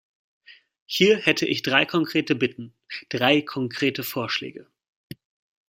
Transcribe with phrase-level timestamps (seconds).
[0.87, 2.73] Hier hätte ich drei konkrete Bitten,
[3.09, 4.65] drei konkrete Vorschläge.